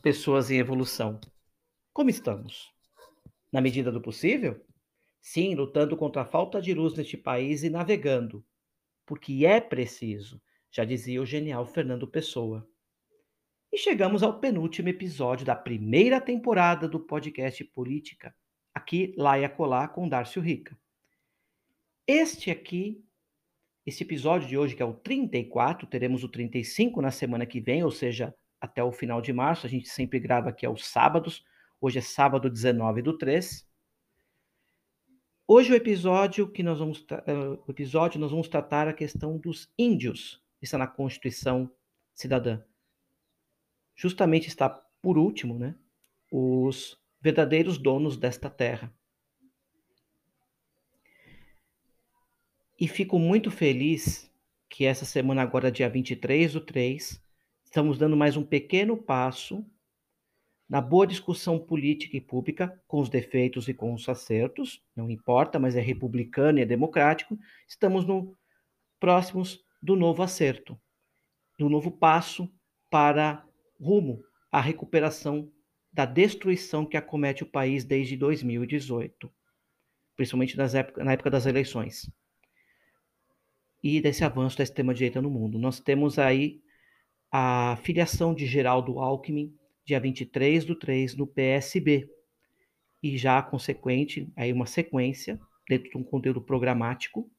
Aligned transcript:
pessoas 0.00 0.50
em 0.50 0.58
evolução. 0.58 1.20
Como 1.92 2.08
estamos? 2.08 2.72
Na 3.52 3.60
medida 3.60 3.92
do 3.92 4.00
possível? 4.00 4.64
Sim, 5.20 5.54
lutando 5.54 5.96
contra 5.96 6.22
a 6.22 6.26
falta 6.26 6.60
de 6.60 6.72
luz 6.72 6.94
neste 6.94 7.16
país 7.16 7.62
e 7.62 7.68
navegando, 7.68 8.44
porque 9.04 9.44
é 9.44 9.60
preciso, 9.60 10.40
já 10.70 10.84
dizia 10.84 11.20
o 11.20 11.26
genial 11.26 11.66
Fernando 11.66 12.08
Pessoa. 12.08 12.66
E 13.70 13.76
chegamos 13.76 14.22
ao 14.22 14.40
penúltimo 14.40 14.88
episódio 14.88 15.44
da 15.44 15.54
primeira 15.54 16.20
temporada 16.20 16.88
do 16.88 16.98
podcast 16.98 17.62
Política, 17.64 18.34
aqui, 18.74 19.14
lá 19.18 19.38
e 19.38 19.44
acolá, 19.44 19.86
com 19.86 20.08
Darcio 20.08 20.40
Rica. 20.40 20.78
Este 22.06 22.50
aqui, 22.50 23.04
esse 23.84 24.02
episódio 24.02 24.48
de 24.48 24.56
hoje, 24.56 24.74
que 24.74 24.82
é 24.82 24.86
o 24.86 24.94
34, 24.94 25.86
teremos 25.86 26.24
o 26.24 26.28
35 26.28 27.02
na 27.02 27.10
semana 27.10 27.44
que 27.44 27.60
vem, 27.60 27.84
ou 27.84 27.90
seja, 27.90 28.34
até 28.60 28.82
o 28.84 28.92
final 28.92 29.20
de 29.20 29.32
março. 29.32 29.66
A 29.66 29.70
gente 29.70 29.88
sempre 29.88 30.20
grava 30.20 30.50
aqui 30.50 30.66
aos 30.66 30.86
sábados. 30.86 31.44
Hoje 31.80 31.98
é 31.98 32.02
sábado 32.02 32.50
19 32.50 33.02
do 33.02 33.16
3. 33.16 33.66
Hoje 35.46 35.72
o 35.72 35.74
episódio 35.74 36.48
que 36.48 36.62
nós 36.62 36.78
vamos 36.78 37.00
uh, 37.00 37.60
o 37.66 37.70
episódio 37.70 38.20
nós 38.20 38.30
vamos 38.30 38.48
tratar 38.48 38.86
a 38.86 38.92
questão 38.92 39.38
dos 39.38 39.72
índios. 39.78 40.42
Está 40.60 40.76
na 40.76 40.86
Constituição 40.86 41.70
Cidadã. 42.14 42.62
Justamente 43.96 44.48
está 44.48 44.68
por 44.68 45.18
último, 45.18 45.58
né? 45.58 45.74
Os 46.30 47.00
verdadeiros 47.20 47.78
donos 47.78 48.16
desta 48.16 48.48
terra. 48.48 48.92
E 52.78 52.88
fico 52.88 53.18
muito 53.18 53.50
feliz 53.50 54.30
que 54.68 54.86
essa 54.86 55.04
semana, 55.04 55.42
agora, 55.42 55.70
dia 55.70 55.90
23 55.90 56.54
do 56.54 56.60
3, 56.60 57.22
Estamos 57.70 57.98
dando 57.98 58.16
mais 58.16 58.36
um 58.36 58.42
pequeno 58.42 58.96
passo 58.96 59.64
na 60.68 60.80
boa 60.80 61.06
discussão 61.06 61.56
política 61.56 62.16
e 62.16 62.20
pública, 62.20 62.82
com 62.88 62.98
os 62.98 63.08
defeitos 63.08 63.68
e 63.68 63.74
com 63.74 63.94
os 63.94 64.08
acertos, 64.08 64.82
não 64.94 65.08
importa, 65.08 65.56
mas 65.56 65.76
é 65.76 65.80
republicano 65.80 66.58
e 66.58 66.62
é 66.62 66.66
democrático. 66.66 67.38
Estamos 67.68 68.04
no 68.04 68.36
próximos 68.98 69.64
do 69.80 69.94
novo 69.94 70.20
acerto, 70.20 70.76
do 71.60 71.68
novo 71.68 71.92
passo 71.92 72.52
para 72.90 73.46
rumo 73.80 74.20
à 74.50 74.60
recuperação 74.60 75.48
da 75.92 76.04
destruição 76.04 76.84
que 76.84 76.96
acomete 76.96 77.44
o 77.44 77.50
país 77.50 77.84
desde 77.84 78.16
2018, 78.16 79.32
principalmente 80.16 80.60
época, 80.60 81.04
na 81.04 81.12
época 81.12 81.30
das 81.30 81.46
eleições. 81.46 82.10
E 83.80 84.00
desse 84.00 84.24
avanço 84.24 84.58
da 84.58 84.64
extrema-direita 84.64 85.22
no 85.22 85.30
mundo. 85.30 85.56
Nós 85.56 85.78
temos 85.78 86.18
aí 86.18 86.60
a 87.30 87.78
filiação 87.82 88.34
de 88.34 88.46
Geraldo 88.46 88.98
Alckmin, 88.98 89.54
dia 89.84 90.00
23 90.00 90.64
do 90.64 90.74
3, 90.74 91.16
no 91.16 91.26
PSB. 91.26 92.10
E 93.02 93.16
já 93.16 93.40
consequente, 93.40 94.30
aí 94.36 94.52
uma 94.52 94.66
sequência, 94.66 95.40
dentro 95.68 95.90
de 95.90 95.96
um 95.96 96.02
conteúdo 96.02 96.40
programático, 96.40 97.30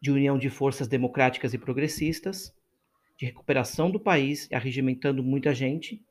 de 0.00 0.10
união 0.10 0.38
de 0.38 0.50
forças 0.50 0.88
democráticas 0.88 1.54
e 1.54 1.58
progressistas, 1.58 2.54
de 3.16 3.26
recuperação 3.26 3.90
do 3.90 4.00
país, 4.00 4.48
arregimentando 4.52 5.22
muita 5.22 5.54
gente, 5.54 6.02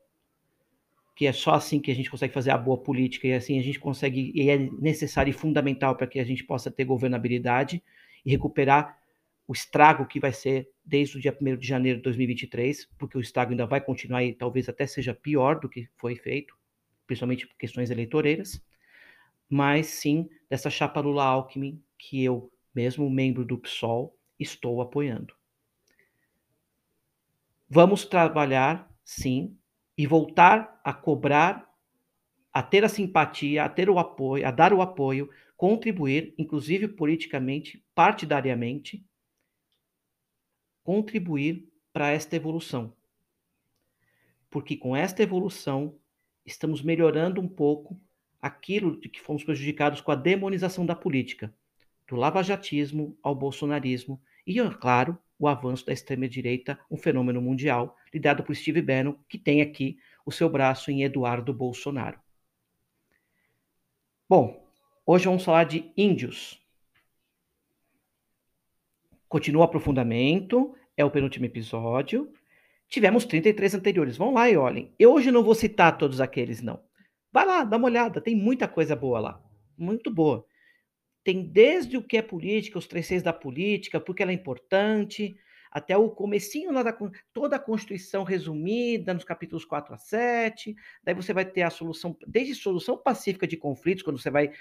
que 1.14 1.26
é 1.26 1.32
só 1.32 1.54
assim 1.54 1.78
que 1.78 1.90
a 1.90 1.94
gente 1.94 2.10
consegue 2.10 2.32
fazer 2.32 2.50
a 2.50 2.58
boa 2.58 2.78
política, 2.78 3.28
e 3.28 3.34
assim 3.34 3.58
a 3.58 3.62
gente 3.62 3.78
consegue, 3.78 4.32
e 4.34 4.48
é 4.48 4.56
necessário 4.56 5.30
e 5.30 5.34
fundamental 5.34 5.94
para 5.94 6.06
que 6.06 6.18
a 6.18 6.24
gente 6.24 6.42
possa 6.42 6.70
ter 6.70 6.84
governabilidade 6.84 7.82
e 8.24 8.30
recuperar 8.30 8.98
o 9.46 9.52
estrago 9.52 10.06
que 10.06 10.18
vai 10.18 10.32
ser 10.32 10.70
desde 10.84 11.18
o 11.18 11.20
dia 11.20 11.36
1 11.38 11.56
de 11.56 11.66
janeiro 11.66 11.98
de 11.98 12.04
2023, 12.04 12.86
porque 12.98 13.18
o 13.18 13.20
estrago 13.20 13.50
ainda 13.50 13.66
vai 13.66 13.80
continuar 13.80 14.24
e 14.24 14.32
talvez 14.32 14.68
até 14.68 14.86
seja 14.86 15.14
pior 15.14 15.60
do 15.60 15.68
que 15.68 15.88
foi 15.96 16.16
feito, 16.16 16.56
principalmente 17.06 17.46
por 17.46 17.56
questões 17.56 17.90
eleitoreiras, 17.90 18.62
mas 19.48 19.86
sim 19.86 20.28
dessa 20.48 20.70
chapa 20.70 21.00
Lula-Alckmin 21.00 21.82
que 21.98 22.24
eu, 22.24 22.50
mesmo 22.74 23.08
membro 23.10 23.44
do 23.44 23.58
PSOL, 23.58 24.16
estou 24.38 24.80
apoiando. 24.80 25.34
Vamos 27.68 28.04
trabalhar, 28.04 28.90
sim, 29.04 29.56
e 29.96 30.06
voltar 30.06 30.80
a 30.82 30.92
cobrar, 30.92 31.70
a 32.52 32.62
ter 32.62 32.84
a 32.84 32.88
simpatia, 32.88 33.64
a 33.64 33.68
ter 33.68 33.90
o 33.90 33.98
apoio, 33.98 34.46
a 34.46 34.50
dar 34.50 34.72
o 34.72 34.80
apoio, 34.80 35.30
contribuir, 35.56 36.34
inclusive 36.38 36.88
politicamente, 36.88 37.84
partidariamente, 37.94 39.04
contribuir 40.84 41.68
para 41.92 42.10
esta 42.10 42.36
evolução. 42.36 42.92
Porque 44.48 44.76
com 44.76 44.94
esta 44.94 45.22
evolução, 45.22 45.96
estamos 46.46 46.82
melhorando 46.82 47.40
um 47.40 47.48
pouco 47.48 48.00
aquilo 48.40 49.00
de 49.00 49.08
que 49.08 49.20
fomos 49.20 49.42
prejudicados 49.42 50.00
com 50.00 50.12
a 50.12 50.14
demonização 50.14 50.84
da 50.84 50.94
política, 50.94 51.52
do 52.06 52.14
lavajatismo 52.14 53.18
ao 53.22 53.34
bolsonarismo 53.34 54.20
e, 54.46 54.60
é 54.60 54.70
claro, 54.70 55.18
o 55.38 55.48
avanço 55.48 55.86
da 55.86 55.92
extrema-direita, 55.92 56.78
um 56.90 56.96
fenômeno 56.96 57.40
mundial, 57.40 57.96
liderado 58.12 58.44
por 58.44 58.54
Steve 58.54 58.82
Bannon, 58.82 59.14
que 59.28 59.38
tem 59.38 59.62
aqui 59.62 59.98
o 60.24 60.30
seu 60.30 60.48
braço 60.48 60.90
em 60.90 61.02
Eduardo 61.02 61.52
Bolsonaro. 61.52 62.20
Bom, 64.28 64.68
hoje 65.04 65.24
vamos 65.24 65.44
falar 65.44 65.64
de 65.64 65.90
índios. 65.96 66.63
Continua 69.34 69.62
o 69.62 69.64
aprofundamento, 69.64 70.76
é 70.96 71.04
o 71.04 71.10
penúltimo 71.10 71.44
episódio. 71.44 72.32
Tivemos 72.88 73.24
33 73.24 73.74
anteriores. 73.74 74.16
Vão 74.16 74.32
lá 74.32 74.48
e 74.48 74.56
olhem. 74.56 74.94
Eu 74.96 75.12
hoje 75.12 75.32
não 75.32 75.42
vou 75.42 75.56
citar 75.56 75.98
todos 75.98 76.20
aqueles, 76.20 76.62
não. 76.62 76.80
Vai 77.32 77.44
lá, 77.44 77.64
dá 77.64 77.76
uma 77.76 77.88
olhada. 77.88 78.20
Tem 78.20 78.36
muita 78.36 78.68
coisa 78.68 78.94
boa 78.94 79.18
lá. 79.18 79.44
Muito 79.76 80.08
boa. 80.08 80.46
Tem 81.24 81.42
desde 81.42 81.96
o 81.96 82.02
que 82.04 82.16
é 82.16 82.22
política, 82.22 82.78
os 82.78 82.86
três 82.86 83.08
seis 83.08 83.24
da 83.24 83.32
política, 83.32 83.98
porque 83.98 84.22
ela 84.22 84.30
é 84.30 84.34
importante, 84.36 85.36
até 85.68 85.96
o 85.96 86.10
comecinho 86.10 86.70
lá 86.70 86.84
da 86.84 86.96
toda 87.32 87.56
a 87.56 87.58
Constituição 87.58 88.22
resumida 88.22 89.12
nos 89.12 89.24
capítulos 89.24 89.64
4 89.64 89.94
a 89.94 89.98
7. 89.98 90.76
Daí 91.02 91.12
você 91.12 91.32
vai 91.32 91.44
ter 91.44 91.62
a 91.62 91.70
solução, 91.70 92.16
desde 92.24 92.54
solução 92.54 92.96
pacífica 92.96 93.48
de 93.48 93.56
conflitos, 93.56 94.04
quando 94.04 94.16
você 94.16 94.30
vai 94.30 94.52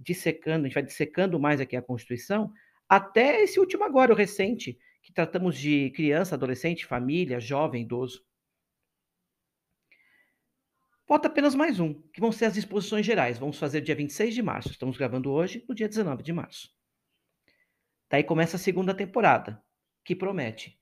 dissecando, 0.00 0.64
a 0.64 0.68
gente 0.68 0.74
vai 0.74 0.82
dissecando 0.82 1.38
mais 1.38 1.60
aqui 1.60 1.76
a 1.76 1.82
Constituição, 1.82 2.50
até 2.88 3.42
esse 3.42 3.58
último 3.58 3.84
agora, 3.84 4.12
o 4.12 4.16
recente, 4.16 4.78
que 5.02 5.12
tratamos 5.12 5.58
de 5.58 5.90
criança, 5.90 6.34
adolescente, 6.34 6.86
família, 6.86 7.40
jovem, 7.40 7.82
idoso. 7.82 8.24
Falta 11.06 11.28
apenas 11.28 11.54
mais 11.54 11.78
um, 11.78 11.92
que 12.10 12.20
vão 12.20 12.32
ser 12.32 12.46
as 12.46 12.54
disposições 12.54 13.04
gerais. 13.04 13.38
Vamos 13.38 13.58
fazer 13.58 13.82
dia 13.82 13.94
26 13.94 14.34
de 14.34 14.42
março. 14.42 14.70
Estamos 14.70 14.96
gravando 14.96 15.30
hoje, 15.30 15.62
no 15.68 15.74
dia 15.74 15.88
19 15.88 16.22
de 16.22 16.32
março. 16.32 16.74
Daí 18.08 18.24
começa 18.24 18.56
a 18.56 18.60
segunda 18.60 18.94
temporada, 18.94 19.62
que 20.02 20.16
promete. 20.16 20.80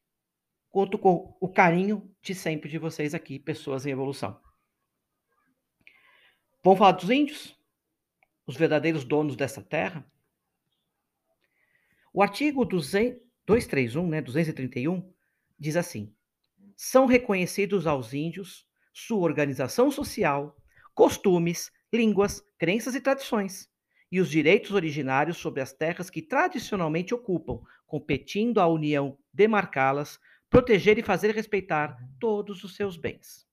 Conto 0.71 0.99
com 0.99 1.37
o 1.41 1.49
carinho 1.49 2.15
de 2.23 2.35
sempre 2.35 2.71
de 2.71 2.79
vocês 2.79 3.15
aqui, 3.15 3.39
pessoas 3.39 3.85
em 3.85 3.91
evolução. 3.91 4.41
Vamos 6.63 6.79
falar 6.79 6.93
dos 6.93 7.11
índios? 7.11 7.59
Os 8.47 8.57
verdadeiros 8.57 9.05
donos 9.05 9.35
dessa 9.35 9.61
terra? 9.61 10.07
O 12.13 12.23
artigo 12.23 12.65
231, 12.65 14.09
né, 14.09 14.21
231, 14.21 15.13
diz 15.59 15.77
assim: 15.77 16.15
são 16.77 17.07
reconhecidos 17.07 17.87
aos 17.87 18.13
índios 18.13 18.67
sua 18.93 19.21
organização 19.21 19.91
social, 19.91 20.57
costumes, 20.95 21.71
línguas, 21.93 22.45
crenças 22.59 22.95
e 22.95 23.01
tradições, 23.01 23.71
e 24.11 24.21
os 24.21 24.29
direitos 24.29 24.73
originários 24.73 25.37
sobre 25.39 25.61
as 25.61 25.73
terras 25.73 26.11
que 26.11 26.21
tradicionalmente 26.21 27.15
ocupam, 27.15 27.61
competindo 27.87 28.59
à 28.61 28.67
União 28.67 29.17
demarcá-las, 29.33 30.19
proteger 30.51 30.99
e 30.99 31.03
fazer 31.03 31.35
respeitar 31.35 31.97
todos 32.21 32.63
os 32.65 32.77
seus 32.77 32.97
bens. 32.97 33.47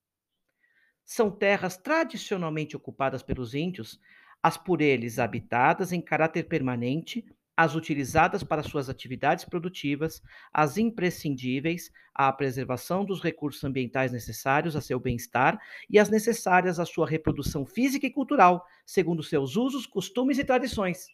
São 1.06 1.32
terras 1.32 1.78
tradicionalmente 1.78 2.76
ocupadas 2.76 3.24
pelos 3.24 3.54
índios, 3.54 4.00
as 4.44 4.58
por 4.58 4.82
eles 4.82 5.20
habitadas 5.20 5.92
em 5.92 6.02
caráter 6.02 6.44
permanente, 6.48 7.26
as 7.60 7.76
utilizadas 7.76 8.42
para 8.42 8.64
suas 8.64 8.90
atividades 8.90 9.44
produtivas, 9.44 10.22
as 10.54 10.78
imprescindíveis 10.78 11.92
à 12.16 12.32
preservação 12.32 13.04
dos 13.04 13.22
recursos 13.22 13.62
ambientais 13.66 14.14
necessários 14.14 14.78
a 14.78 14.82
seu 14.82 14.98
bem-estar 14.98 15.62
e 15.90 16.00
as 16.00 16.10
necessárias 16.10 16.80
à 16.80 16.86
sua 16.86 17.06
reprodução 17.06 17.66
física 17.66 18.08
e 18.08 18.14
cultural, 18.14 18.66
segundo 18.86 19.22
seus 19.22 19.58
usos, 19.58 19.86
costumes 19.86 20.40
e 20.40 20.46
tradições. 20.46 21.08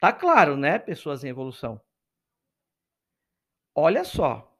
Tá 0.00 0.12
claro, 0.12 0.56
né, 0.56 0.76
pessoas 0.76 1.22
em 1.22 1.28
evolução? 1.28 1.80
Olha 3.76 4.02
só. 4.02 4.58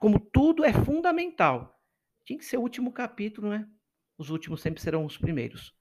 Como 0.00 0.18
tudo 0.18 0.64
é 0.64 0.72
fundamental. 0.72 1.78
Tinha 2.24 2.38
que 2.38 2.44
ser 2.46 2.56
o 2.56 2.62
último 2.62 2.90
capítulo, 2.90 3.50
né? 3.50 3.68
Os 4.16 4.30
últimos 4.30 4.62
sempre 4.62 4.80
serão 4.80 5.04
os 5.04 5.18
primeiros 5.18 5.78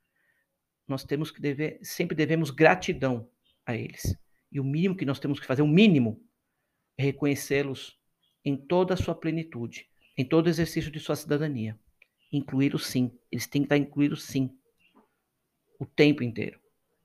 nós 0.90 1.04
temos 1.04 1.32
que 1.32 1.42
dever, 1.42 1.80
sempre 1.82 2.16
devemos 2.16 2.52
gratidão 2.52 3.30
a 3.66 3.76
eles. 3.76 4.16
E 4.52 4.60
o 4.60 4.64
mínimo 4.64 4.96
que 4.96 5.06
nós 5.06 5.20
temos 5.20 5.40
que 5.40 5.46
fazer, 5.46 5.62
o 5.62 5.68
mínimo, 5.68 6.22
é 6.98 7.04
reconhecê-los 7.04 7.98
em 8.44 8.58
toda 8.58 8.94
a 8.94 8.98
sua 8.98 9.16
plenitude, 9.16 9.88
em 10.18 10.26
todo 10.26 10.48
o 10.48 10.50
exercício 10.50 10.92
de 10.92 11.00
sua 11.00 11.16
cidadania. 11.16 11.80
Incluí-los 12.32 12.86
sim, 12.88 13.12
eles 13.32 13.48
têm 13.48 13.62
que 13.62 13.66
estar 13.66 13.78
incluídos 13.78 14.24
sim, 14.24 14.58
o 15.80 15.86
tempo 15.86 16.24
inteiro. 16.24 16.60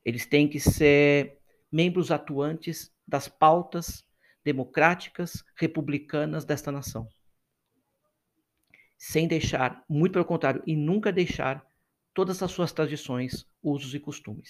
Eles 0.05 0.27
têm 0.27 0.49
que 0.49 0.59
ser 0.59 1.39
membros 1.71 2.11
atuantes 2.11 2.93
das 3.07 3.29
pautas 3.29 4.05
democráticas, 4.45 5.45
republicanas 5.57 6.45
desta 6.45 6.71
nação. 6.71 7.09
Sem 8.99 9.27
deixar, 9.27 9.85
muito 9.89 10.13
pelo 10.13 10.25
contrário, 10.25 10.63
e 10.67 10.77
nunca 10.77 11.13
deixar 11.13 11.67
todas 12.15 12.43
as 12.43 12.53
suas 12.53 12.73
tradições, 12.73 13.45
usos 13.63 13.95
e 13.95 14.01
costumes. 14.01 14.49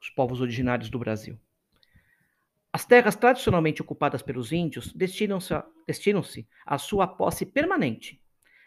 Os 0.00 0.08
povos 0.10 0.40
originários 0.40 0.88
do 0.88 0.98
Brasil. 0.98 1.38
As 2.72 2.86
terras 2.86 3.16
tradicionalmente 3.16 3.82
ocupadas 3.82 4.22
pelos 4.22 4.52
índios 4.52 4.92
destinam-se 4.92 5.54
destinam 5.86 6.22
à 6.64 6.78
sua 6.78 7.06
posse 7.06 7.44
permanente, 7.44 8.22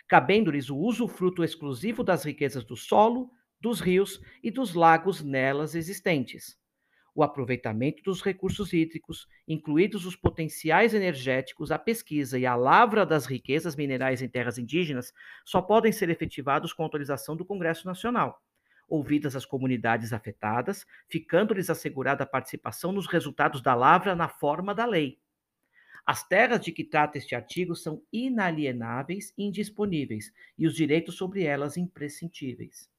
cabendo-lhes 0.08 0.70
o 0.70 0.78
uso 0.78 1.08
fruto 1.08 1.44
exclusivo 1.44 2.04
das 2.04 2.24
riquezas 2.24 2.66
do 2.66 2.76
solo, 2.76 3.32
dos 3.62 3.80
rios 3.80 4.20
e 4.44 4.52
dos 4.52 4.74
lagos 4.74 5.22
nelas 5.22 5.76
existentes, 5.76 6.58
o 7.20 7.24
aproveitamento 7.24 8.02
dos 8.02 8.22
recursos 8.22 8.72
hídricos, 8.72 9.28
incluídos 9.46 10.06
os 10.06 10.16
potenciais 10.16 10.94
energéticos, 10.94 11.70
a 11.70 11.78
pesquisa 11.78 12.40
e 12.40 12.46
a 12.46 12.56
lavra 12.56 13.06
das 13.06 13.26
riquezas 13.26 13.76
minerais 13.76 14.22
em 14.22 14.30
terras 14.30 14.58
indígenas, 14.58 15.14
só 15.44 15.62
podem 15.62 15.92
ser 15.92 16.10
efetivados 16.10 16.72
com 16.72 16.82
autorização 16.82 17.36
do 17.36 17.44
Congresso 17.44 17.86
Nacional. 17.86 18.42
Ouvidas 18.88 19.36
as 19.36 19.46
comunidades 19.46 20.14
afetadas, 20.14 20.86
ficando-lhes 21.10 21.70
assegurada 21.70 22.24
a 22.24 22.28
participação 22.28 22.94
nos 22.94 23.06
resultados 23.06 23.62
da 23.62 23.76
lavra 23.76 24.16
na 24.16 24.30
forma 24.30 24.74
da 24.74 24.86
lei. 24.86 25.20
As 26.06 26.26
terras 26.26 26.62
de 26.62 26.72
que 26.72 26.86
trata 26.86 27.18
este 27.18 27.36
artigo 27.36 27.76
são 27.76 28.02
inalienáveis 28.14 29.34
e 29.38 29.44
indisponíveis, 29.44 30.32
e 30.58 30.66
os 30.66 30.74
direitos 30.74 31.18
sobre 31.18 31.44
elas 31.44 31.76
imprescindíveis. 31.76 32.90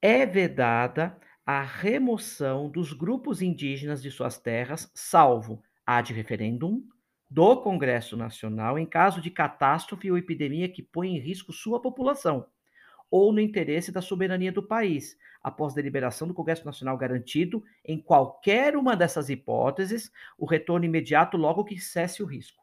É 0.00 0.24
vedada 0.24 1.20
a 1.44 1.62
remoção 1.62 2.68
dos 2.68 2.92
grupos 2.92 3.42
indígenas 3.42 4.02
de 4.02 4.10
suas 4.10 4.38
terras, 4.38 4.90
salvo 4.94 5.62
ad 5.84 6.12
referendum 6.12 6.86
do 7.28 7.56
Congresso 7.62 8.16
Nacional 8.16 8.78
em 8.78 8.86
caso 8.86 9.20
de 9.20 9.30
catástrofe 9.30 10.10
ou 10.10 10.18
epidemia 10.18 10.68
que 10.68 10.82
põe 10.82 11.16
em 11.16 11.18
risco 11.18 11.52
sua 11.52 11.80
população, 11.80 12.46
ou 13.10 13.32
no 13.32 13.40
interesse 13.40 13.90
da 13.90 14.00
soberania 14.00 14.52
do 14.52 14.62
país, 14.62 15.16
após 15.42 15.74
deliberação 15.74 16.28
do 16.28 16.34
Congresso 16.34 16.64
Nacional 16.64 16.96
garantido, 16.96 17.64
em 17.84 18.00
qualquer 18.00 18.76
uma 18.76 18.96
dessas 18.96 19.28
hipóteses, 19.28 20.12
o 20.38 20.46
retorno 20.46 20.84
imediato 20.84 21.36
logo 21.36 21.64
que 21.64 21.78
cesse 21.78 22.22
o 22.22 22.26
risco. 22.26 22.62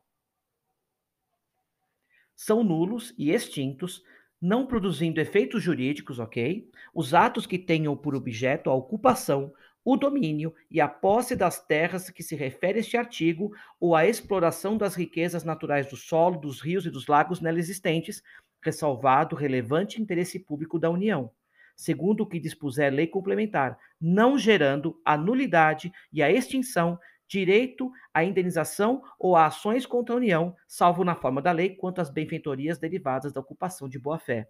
São 2.36 2.64
nulos 2.64 3.16
e 3.18 3.32
extintos 3.32 4.04
não 4.42 4.66
produzindo 4.66 5.20
efeitos 5.20 5.64
jurídicos, 5.64 6.20
ok? 6.20 6.70
Os 6.94 7.14
atos 7.14 7.46
que 7.46 7.58
tenham 7.58 7.96
por 7.98 8.16
objeto 8.16 8.70
a 8.70 8.74
ocupação, 8.74 9.52
o 9.84 9.96
domínio 9.96 10.54
e 10.70 10.82
a 10.82 10.88
posse 10.88 11.36
das 11.36 11.66
terras 11.66 12.10
que 12.10 12.22
se 12.22 12.36
refere 12.36 12.80
este 12.80 12.98
artigo 12.98 13.52
ou 13.80 13.96
a 13.96 14.06
exploração 14.06 14.78
das 14.78 14.96
riquezas 14.96 15.44
naturais 15.44 15.90
do 15.90 15.96
solo, 15.96 16.40
dos 16.40 16.60
rios 16.62 16.86
e 16.86 16.90
dos 16.90 17.08
lagos 17.08 17.40
nela 17.40 17.58
existentes, 17.58 18.22
ressalvado 18.62 19.36
o 19.36 19.40
relevante 19.40 20.02
interesse 20.02 20.40
público 20.40 20.78
da 20.78 20.90
União, 20.90 21.32
segundo 21.76 22.22
o 22.22 22.28
que 22.28 22.40
dispuser 22.40 22.92
lei 22.92 23.08
complementar, 23.08 23.78
não 24.00 24.38
gerando 24.38 25.00
a 25.06 25.18
nulidade 25.18 25.92
e 26.12 26.22
a 26.22 26.30
extinção 26.30 27.00
direito 27.28 27.92
à 28.14 28.24
indenização 28.24 29.04
ou 29.20 29.36
a 29.36 29.46
ações 29.48 29.86
contra 29.86 30.16
a 30.16 30.18
União, 30.18 30.56
salvo 30.68 31.04
na 31.04 31.16
forma 31.16 31.42
da 31.42 31.52
lei, 31.52 31.76
quanto 31.76 32.00
às 32.00 32.10
benfeitorias 32.10 32.78
derivadas 32.78 33.34
da 33.34 33.42
ocupação 33.42 33.90
de 33.90 34.00
boa-fé. 34.00 34.50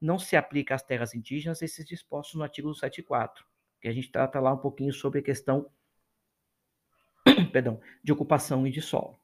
Não 0.00 0.18
se 0.18 0.36
aplica 0.36 0.74
às 0.74 0.82
terras 0.82 1.14
indígenas 1.14 1.62
esses 1.62 1.86
dispostos 1.86 2.34
no 2.34 2.42
artigo 2.42 2.74
74, 2.74 3.44
que 3.80 3.88
a 3.88 3.92
gente 3.92 4.10
trata 4.10 4.40
lá 4.40 4.52
um 4.52 4.58
pouquinho 4.58 4.92
sobre 4.92 5.20
a 5.20 5.22
questão 5.22 5.70
perdão, 7.52 7.80
de 8.02 8.12
ocupação 8.12 8.66
e 8.66 8.70
de 8.70 8.82
solo. 8.82 9.18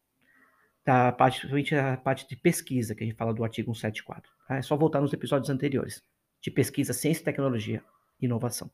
Tá, 0.82 1.12
parte, 1.12 1.46
a 1.74 1.96
parte 1.96 2.26
de 2.26 2.36
pesquisa, 2.36 2.94
que 2.94 3.04
a 3.04 3.06
gente 3.06 3.16
fala 3.16 3.34
do 3.34 3.44
artigo 3.44 3.74
174. 3.74 4.30
Tá? 4.48 4.56
É 4.56 4.62
só 4.62 4.76
voltar 4.76 5.00
nos 5.00 5.12
episódios 5.12 5.50
anteriores, 5.50 6.02
de 6.40 6.50
pesquisa, 6.50 6.92
ciência, 6.92 7.24
tecnologia 7.24 7.84
e 8.20 8.24
inovação. 8.24 8.70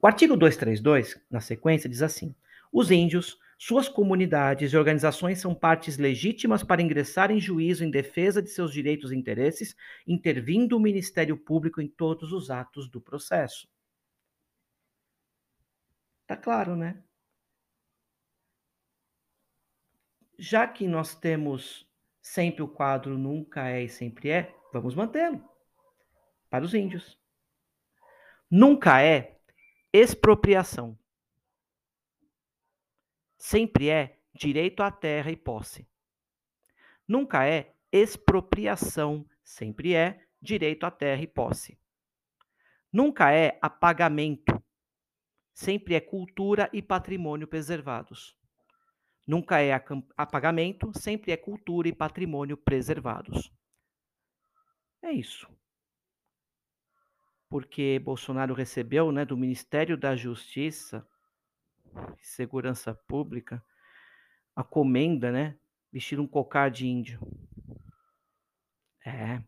O 0.00 0.06
artigo 0.06 0.36
232, 0.36 1.20
na 1.30 1.40
sequência, 1.40 1.90
diz 1.90 2.02
assim: 2.02 2.34
os 2.72 2.90
índios, 2.90 3.38
suas 3.58 3.88
comunidades 3.88 4.72
e 4.72 4.76
organizações 4.76 5.38
são 5.38 5.54
partes 5.54 5.98
legítimas 5.98 6.62
para 6.62 6.80
ingressar 6.80 7.30
em 7.30 7.38
juízo 7.38 7.84
em 7.84 7.90
defesa 7.90 8.40
de 8.40 8.48
seus 8.48 8.72
direitos 8.72 9.12
e 9.12 9.16
interesses, 9.16 9.76
intervindo 10.06 10.76
o 10.76 10.80
Ministério 10.80 11.36
Público 11.36 11.80
em 11.80 11.88
todos 11.88 12.32
os 12.32 12.50
atos 12.50 12.88
do 12.88 13.00
processo. 13.00 13.68
Tá 16.26 16.36
claro, 16.36 16.76
né? 16.76 17.02
Já 20.38 20.66
que 20.66 20.86
nós 20.86 21.14
temos 21.14 21.86
sempre 22.22 22.62
o 22.62 22.68
quadro 22.68 23.18
nunca 23.18 23.68
é 23.68 23.82
e 23.82 23.88
sempre 23.88 24.30
é, 24.30 24.54
vamos 24.72 24.94
mantê-lo 24.94 25.44
para 26.48 26.64
os 26.64 26.72
índios. 26.72 27.18
Nunca 28.50 29.02
é 29.02 29.38
expropriação 29.92 30.98
sempre 33.40 33.88
é 33.88 34.18
direito 34.34 34.82
à 34.82 34.90
terra 34.90 35.30
e 35.30 35.36
posse. 35.36 35.88
Nunca 37.08 37.48
é 37.48 37.74
expropriação, 37.90 39.26
sempre 39.42 39.94
é 39.94 40.22
direito 40.40 40.84
à 40.84 40.90
terra 40.90 41.22
e 41.22 41.26
posse. 41.26 41.80
Nunca 42.92 43.32
é 43.32 43.58
apagamento, 43.62 44.62
sempre 45.54 45.94
é 45.94 46.00
cultura 46.00 46.68
e 46.72 46.82
patrimônio 46.82 47.48
preservados. 47.48 48.36
Nunca 49.26 49.60
é 49.60 49.72
apagamento, 50.16 50.92
sempre 50.98 51.32
é 51.32 51.36
cultura 51.36 51.88
e 51.88 51.94
patrimônio 51.94 52.56
preservados. 52.56 53.50
É 55.02 55.12
isso. 55.12 55.48
Porque 57.48 57.98
Bolsonaro 58.00 58.54
recebeu 58.54 59.10
né, 59.10 59.24
do 59.24 59.36
Ministério 59.36 59.96
da 59.96 60.14
Justiça 60.14 61.06
segurança 62.22 62.94
pública, 62.94 63.64
a 64.54 64.64
comenda, 64.64 65.30
né? 65.30 65.58
Vestir 65.92 66.20
um 66.20 66.26
cocar 66.26 66.70
de 66.70 66.86
índio. 66.86 67.20
É. 69.04 69.42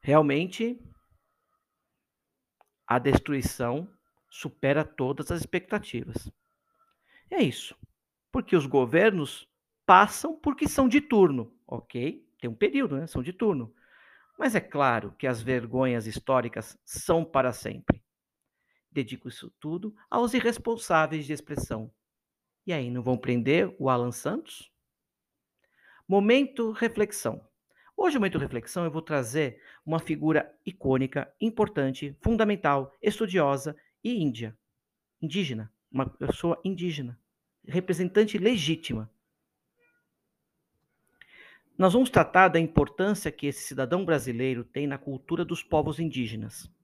Realmente, 0.00 0.80
a 2.86 2.98
destruição 2.98 3.90
supera 4.30 4.84
todas 4.84 5.30
as 5.30 5.40
expectativas. 5.40 6.30
É 7.30 7.42
isso. 7.42 7.76
Porque 8.30 8.54
os 8.54 8.66
governos 8.66 9.48
passam 9.84 10.38
porque 10.38 10.68
são 10.68 10.88
de 10.88 11.00
turno, 11.00 11.52
ok? 11.66 12.24
Tem 12.38 12.50
um 12.50 12.54
período, 12.54 12.96
né? 12.96 13.06
São 13.06 13.22
de 13.22 13.32
turno. 13.32 13.74
Mas 14.38 14.54
é 14.54 14.60
claro 14.60 15.12
que 15.18 15.26
as 15.26 15.40
vergonhas 15.40 16.06
históricas 16.06 16.78
são 16.84 17.24
para 17.24 17.52
sempre. 17.52 18.05
Dedico 18.96 19.28
isso 19.28 19.52
tudo 19.60 19.94
aos 20.08 20.32
irresponsáveis 20.32 21.26
de 21.26 21.32
expressão. 21.34 21.92
E 22.66 22.72
aí, 22.72 22.90
não 22.90 23.02
vão 23.02 23.18
prender 23.18 23.76
o 23.78 23.90
Alan 23.90 24.10
Santos? 24.10 24.72
Momento 26.08 26.72
reflexão. 26.72 27.46
Hoje, 27.94 28.16
momento 28.16 28.38
reflexão, 28.38 28.86
eu 28.86 28.90
vou 28.90 29.02
trazer 29.02 29.60
uma 29.84 29.98
figura 29.98 30.50
icônica, 30.64 31.30
importante, 31.38 32.16
fundamental, 32.22 32.90
estudiosa 33.02 33.76
e 34.02 34.16
índia, 34.16 34.56
indígena, 35.20 35.70
uma 35.92 36.08
pessoa 36.08 36.58
indígena, 36.64 37.20
representante 37.68 38.38
legítima. 38.38 39.10
Nós 41.76 41.92
vamos 41.92 42.08
tratar 42.08 42.48
da 42.48 42.58
importância 42.58 43.30
que 43.30 43.46
esse 43.46 43.62
cidadão 43.62 44.06
brasileiro 44.06 44.64
tem 44.64 44.86
na 44.86 44.96
cultura 44.96 45.44
dos 45.44 45.62
povos 45.62 46.00
indígenas, 46.00 46.74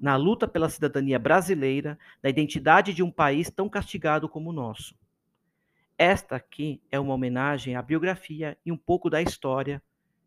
na 0.00 0.16
luta 0.16 0.46
pela 0.46 0.68
cidadania 0.68 1.18
brasileira, 1.18 1.98
na 2.22 2.30
identidade 2.30 2.92
de 2.92 3.02
um 3.02 3.10
país 3.10 3.50
tão 3.50 3.68
castigado 3.68 4.28
como 4.28 4.50
o 4.50 4.52
nosso. 4.52 4.94
Esta 5.98 6.36
aqui 6.36 6.82
é 6.90 7.00
uma 7.00 7.14
homenagem 7.14 7.74
à 7.74 7.82
biografia 7.82 8.58
e 8.64 8.70
um 8.70 8.76
pouco 8.76 9.08
da 9.08 9.22
história 9.22 9.82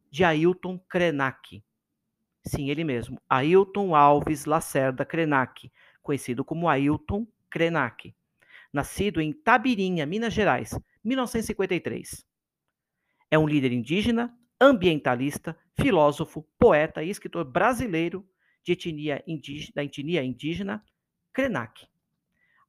de 0.10 0.24
Ailton 0.24 0.80
Krenak. 0.80 1.64
Sim, 2.44 2.70
ele 2.70 2.84
mesmo, 2.84 3.22
Ailton 3.30 3.94
Alves 3.94 4.46
Lacerda 4.46 5.06
Krenak, 5.06 5.72
conhecido 6.02 6.44
como 6.44 6.68
Ailton 6.68 7.28
Krenak. 7.50 8.16
Nascido 8.74 9.22
em 9.22 9.32
Tabirinha, 9.32 10.06
Minas 10.06 10.34
Gerais, 10.34 10.78
1953. 11.04 12.26
É 13.30 13.38
um 13.38 13.48
líder 13.48 13.72
indígena, 13.72 14.36
ambientalista, 14.60 15.56
filósofo, 15.80 16.48
poeta 16.58 17.04
e 17.04 17.10
escritor 17.10 17.46
brasileiro 17.46 18.28
de 18.70 18.74
etnia 18.74 19.24
indígena, 19.26 19.72
da 19.76 19.84
etnia 19.84 20.24
indígena 20.24 20.84
Krenak. 21.34 21.88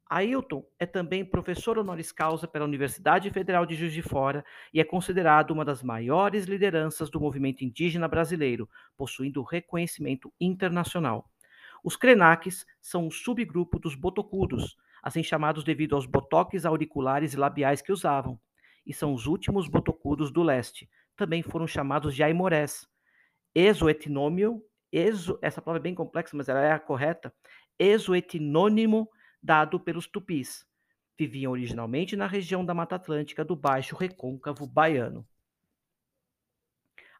Ailton 0.08 0.64
é 0.78 0.86
também 0.86 1.24
professor 1.24 1.78
honoris 1.78 2.10
causa 2.10 2.48
pela 2.48 2.64
Universidade 2.64 3.30
Federal 3.30 3.64
de 3.64 3.76
Juiz 3.76 3.92
de 3.92 4.02
Fora 4.02 4.44
e 4.72 4.80
é 4.80 4.84
considerado 4.84 5.52
uma 5.52 5.64
das 5.64 5.82
maiores 5.82 6.46
lideranças 6.46 7.10
do 7.10 7.20
movimento 7.20 7.62
indígena 7.62 8.08
brasileiro, 8.08 8.68
possuindo 8.96 9.42
reconhecimento 9.42 10.32
internacional. 10.40 11.30
Os 11.84 11.96
Krenaks 11.96 12.66
são 12.80 13.06
um 13.06 13.10
subgrupo 13.10 13.78
dos 13.78 13.94
botocudos, 13.94 14.76
assim 15.02 15.22
chamados 15.22 15.62
devido 15.62 15.94
aos 15.94 16.06
botoques 16.06 16.66
auriculares 16.66 17.34
e 17.34 17.36
labiais 17.36 17.80
que 17.80 17.92
usavam, 17.92 18.40
e 18.84 18.92
são 18.92 19.14
os 19.14 19.26
últimos 19.26 19.68
botocudos 19.68 20.32
do 20.32 20.42
leste. 20.42 20.90
Também 21.14 21.42
foram 21.42 21.66
chamados 21.66 22.14
de 22.14 22.22
aimorés. 22.22 22.88
Exoetnômio, 23.54 24.62
exo, 24.92 25.38
essa 25.42 25.60
palavra 25.62 25.80
é 25.80 25.84
bem 25.84 25.94
complexa, 25.94 26.36
mas 26.36 26.48
ela 26.48 26.60
é 26.60 26.72
a 26.72 26.78
correta, 26.78 27.32
exoetnônimo 27.78 29.08
dado 29.42 29.80
pelos 29.80 30.06
tupis. 30.06 30.66
Viviam 31.18 31.52
originalmente 31.52 32.16
na 32.16 32.26
região 32.26 32.64
da 32.64 32.74
Mata 32.74 32.96
Atlântica 32.96 33.44
do 33.44 33.54
Baixo 33.54 33.96
Recôncavo 33.96 34.66
Baiano. 34.66 35.26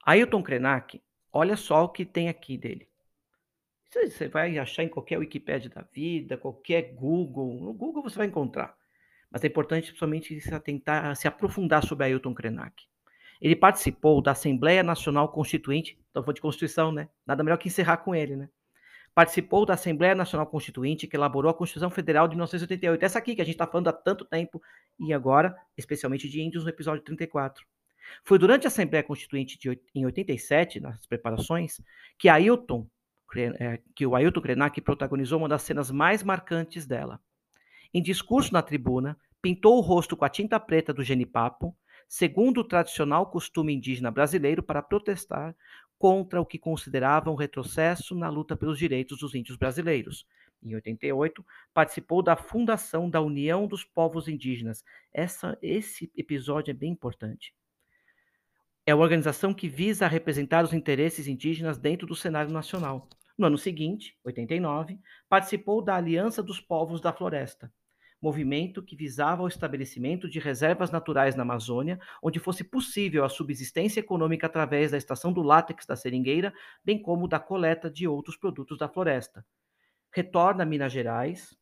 Ailton 0.02 0.42
Krenak, 0.42 1.02
olha 1.32 1.56
só 1.56 1.84
o 1.84 1.88
que 1.88 2.04
tem 2.04 2.28
aqui 2.28 2.56
dele. 2.56 2.88
Você 3.92 4.28
vai 4.28 4.56
achar 4.56 4.84
em 4.84 4.88
qualquer 4.88 5.18
Wikipédia 5.18 5.68
da 5.68 5.82
vida, 5.82 6.38
qualquer 6.38 6.94
Google. 6.94 7.60
No 7.60 7.72
Google 7.74 8.02
você 8.02 8.16
vai 8.16 8.28
encontrar. 8.28 8.76
Mas 9.30 9.44
é 9.44 9.48
importante 9.48 9.86
principalmente 9.86 10.40
se 10.40 10.54
atentar, 10.54 11.14
se 11.16 11.28
aprofundar 11.28 11.84
sobre 11.84 12.06
Ailton 12.06 12.32
Krenak. 12.32 12.84
Ele 13.40 13.56
participou 13.56 14.22
da 14.22 14.30
Assembleia 14.32 14.82
Nacional 14.82 15.28
Constituinte, 15.30 16.00
então 16.11 16.23
foi 16.23 16.35
de 16.35 16.40
Constituição, 16.40 16.93
né? 16.93 17.09
Nada 17.26 17.43
melhor 17.43 17.57
que 17.57 17.69
encerrar 17.69 17.99
com 17.99 18.14
ele, 18.14 18.37
né? 18.37 18.49
Participou 19.14 19.67
da 19.67 19.75
Assembleia 19.75 20.14
Nacional 20.14 20.47
Constituinte, 20.47 21.07
que 21.07 21.17
elaborou 21.17 21.50
a 21.50 21.55
Constituição 21.55 21.90
Federal 21.90 22.29
de 22.29 22.37
1988. 22.37 23.05
Essa 23.05 23.19
aqui 23.19 23.35
que 23.35 23.43
a 23.43 23.45
gente 23.45 23.55
está 23.55 23.67
falando 23.67 23.88
há 23.88 23.93
tanto 23.93 24.25
tempo, 24.25 24.62
e 24.99 25.12
agora, 25.12 25.57
especialmente 25.76 26.29
de 26.29 26.40
índios, 26.40 26.64
no 26.64 26.71
episódio 26.71 27.02
34. 27.02 27.64
Foi 28.25 28.38
durante 28.38 28.67
a 28.67 28.69
Assembleia 28.69 29.02
Constituinte 29.02 29.59
de, 29.59 29.81
em 29.95 30.05
87, 30.05 30.81
nas 30.81 31.07
preparações, 31.07 31.81
que 32.19 32.29
Ailton, 32.29 32.87
é, 33.37 33.81
que 33.95 34.07
o 34.07 34.14
Ailton 34.14 34.40
Krenak 34.40 34.81
protagonizou 34.81 35.38
uma 35.38 35.49
das 35.49 35.62
cenas 35.62 35.90
mais 35.90 36.23
marcantes 36.23 36.87
dela. 36.87 37.21
Em 37.93 38.02
discurso 38.02 38.52
na 38.52 38.62
tribuna, 38.62 39.19
pintou 39.43 39.76
o 39.76 39.81
rosto 39.81 40.17
com 40.17 40.25
a 40.25 40.29
tinta 40.29 40.59
preta 40.61 40.93
do 40.93 41.02
genipapo, 41.02 41.76
segundo 42.09 42.59
o 42.59 42.64
tradicional 42.64 43.31
costume 43.31 43.75
indígena 43.75 44.11
brasileiro, 44.11 44.62
para 44.62 44.83
protestar 44.83 45.55
contra 46.00 46.40
o 46.40 46.47
que 46.47 46.59
considerava 46.59 47.30
um 47.30 47.35
retrocesso 47.35 48.14
na 48.14 48.30
luta 48.30 48.57
pelos 48.57 48.78
direitos 48.78 49.19
dos 49.19 49.35
índios 49.35 49.59
brasileiros. 49.59 50.26
Em 50.62 50.75
88, 50.75 51.45
participou 51.75 52.23
da 52.23 52.35
fundação 52.37 53.11
da 53.11 53.21
União 53.21 53.66
dos 53.66 53.85
Povos 53.85 54.26
Indígenas. 54.26 54.83
Essa, 55.12 55.59
esse 55.61 56.11
episódio 56.16 56.71
é 56.71 56.75
bem 56.75 56.90
importante. 56.90 57.54
É 58.87 58.95
uma 58.95 59.02
organização 59.02 59.52
que 59.52 59.69
visa 59.69 60.09
representar 60.09 60.64
os 60.64 60.73
interesses 60.73 61.28
indígenas 61.28 61.76
dentro 61.76 62.07
do 62.07 62.16
cenário 62.16 62.50
nacional. 62.50 63.07
No 63.37 63.49
ano 63.49 63.59
seguinte, 63.59 64.16
89, 64.25 64.99
participou 65.28 65.83
da 65.83 65.97
Aliança 65.97 66.42
dos 66.42 66.62
Povos 66.62 67.02
da 67.02 67.12
Floresta, 67.12 67.71
movimento 68.20 68.82
que 68.82 68.94
visava 68.94 69.42
o 69.42 69.48
estabelecimento 69.48 70.28
de 70.28 70.38
reservas 70.38 70.90
naturais 70.90 71.34
na 71.34 71.42
Amazônia, 71.42 71.98
onde 72.22 72.38
fosse 72.38 72.62
possível 72.62 73.24
a 73.24 73.28
subsistência 73.28 74.00
econômica 74.00 74.46
através 74.46 74.90
da 74.90 74.98
extração 74.98 75.32
do 75.32 75.42
látex 75.42 75.86
da 75.86 75.96
seringueira, 75.96 76.52
bem 76.84 77.00
como 77.00 77.26
da 77.26 77.40
coleta 77.40 77.90
de 77.90 78.06
outros 78.06 78.36
produtos 78.36 78.76
da 78.76 78.88
floresta. 78.88 79.44
Retorna 80.12 80.64
a 80.64 80.66
Minas 80.66 80.92
Gerais, 80.92 81.56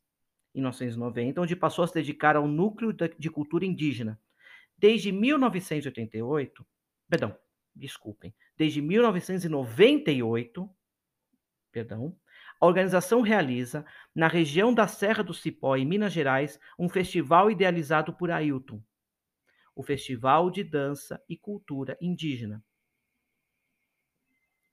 em 0.55 0.61
1990, 0.61 1.41
onde 1.41 1.55
passou 1.55 1.85
a 1.85 1.87
se 1.87 1.95
dedicar 1.95 2.35
ao 2.35 2.49
núcleo 2.49 2.93
de 2.93 3.31
cultura 3.31 3.65
indígena. 3.65 4.21
Desde 4.77 5.13
1988, 5.13 6.67
perdão, 7.09 7.37
desculpem, 7.75 8.35
desde 8.57 8.81
1998, 8.81 10.69
perdão, 11.71 12.17
a 12.61 12.67
organização 12.67 13.21
realiza, 13.21 13.85
na 14.15 14.27
região 14.27 14.75
da 14.75 14.89
Serra 14.89 15.23
do 15.23 15.33
Cipó, 15.33 15.77
em 15.77 15.87
Minas 15.87 16.13
Gerais, 16.13 16.59
um 16.79 16.89
festival 16.89 17.51
idealizado 17.51 18.13
por 18.13 18.31
Ailton, 18.31 18.83
o 19.75 19.83
Festival 19.83 20.51
de 20.51 20.65
Dança 20.65 21.23
e 21.29 21.37
Cultura 21.37 21.97
Indígena, 22.01 22.65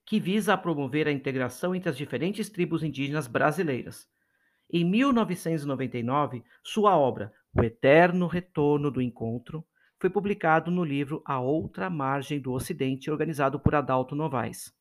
que 0.03 0.19
visa 0.19 0.57
promover 0.57 1.07
a 1.07 1.11
integração 1.11 1.75
entre 1.75 1.89
as 1.89 1.97
diferentes 1.97 2.49
tribos 2.49 2.83
indígenas 2.83 3.27
brasileiras. 3.27 4.07
Em 4.71 4.83
1999, 4.83 6.43
sua 6.63 6.97
obra, 6.97 7.31
O 7.53 7.63
Eterno 7.63 8.27
Retorno 8.27 8.89
do 8.89 9.01
Encontro, 9.01 9.65
foi 9.99 10.09
publicado 10.09 10.69
no 10.69 10.83
livro 10.83 11.21
A 11.25 11.39
Outra 11.39 11.89
Margem 11.89 12.39
do 12.39 12.51
Ocidente, 12.51 13.09
organizado 13.09 13.59
por 13.59 13.75
Adalto 13.75 14.15
Novaes. 14.15 14.73